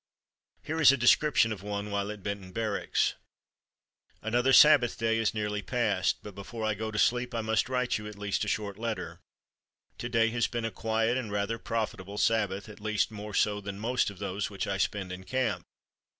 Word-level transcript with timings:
Here 0.63 0.81
is 0.81 0.91
a 0.91 0.97
description 0.97 1.51
of 1.51 1.61
one 1.61 1.91
while 1.91 2.09
at 2.09 2.23
Benton 2.23 2.53
Barracks: 2.53 3.13
"Another 4.23 4.51
Sabbath 4.51 4.97
day 4.97 5.19
has 5.19 5.35
nearly 5.35 5.61
passed, 5.61 6.23
but 6.23 6.33
before 6.33 6.65
I 6.65 6.73
go 6.73 6.89
to 6.89 6.97
sleep 6.97 7.35
I 7.35 7.41
must 7.41 7.69
write 7.69 7.99
you 7.99 8.07
at 8.07 8.17
least 8.17 8.43
a 8.43 8.47
short 8.47 8.79
letter. 8.79 9.19
To 9.99 10.09
day 10.09 10.29
has 10.29 10.47
been 10.47 10.65
a 10.65 10.71
quiet 10.71 11.17
and 11.19 11.31
rather 11.31 11.59
profitable 11.59 12.17
Sabbath, 12.17 12.67
at 12.67 12.79
least 12.79 13.11
more 13.11 13.35
so 13.35 13.61
than 13.61 13.77
most 13.77 14.09
of 14.09 14.17
those 14.17 14.49
which 14.49 14.65
I 14.65 14.79
spend 14.79 15.11
in 15.11 15.23
camp. 15.23 15.65